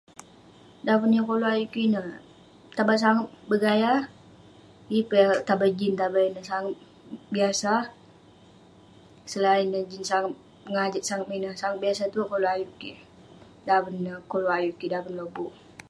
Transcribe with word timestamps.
Daven 0.87 1.15
yah 1.15 1.25
koluek 1.27 1.53
ayuk 1.55 1.71
kik 1.73 1.85
ineh 1.87 2.05
tabang 2.75 3.01
sagep 3.03 3.29
bergaya 3.49 3.93
yeng 4.93 5.07
peh 5.11 5.25
tabang 5.47 5.75
jean 5.79 5.93
tabang 6.01 6.45
sagep 6.49 6.77
biasa 7.35 7.73
selain 9.33 9.65
neh 9.71 9.85
Jin 9.89 10.03
sagep 10.09 10.33
pegajik 10.65 11.07
sagep 11.09 11.29
ineh, 11.37 11.53
sagep 11.61 11.79
biasa 11.83 12.01
tuek 12.13 12.29
koluek 12.31 12.53
ayuk 12.55 12.71
kik 12.81 12.97
daven 13.67 13.95
yah 14.07 14.19
koluek 14.31 14.55
ayuk 14.57 14.75
kik 14.79 14.91
lobuk 15.17 15.51